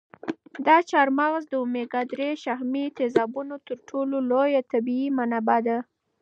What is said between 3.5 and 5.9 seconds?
تر ټولو لویه طبیعي منبع ده.